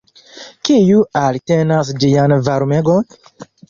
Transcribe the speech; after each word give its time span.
Kiu 0.69 1.03
eltenas 1.23 1.95
ĝian 2.03 2.39
varmegon? 2.51 3.19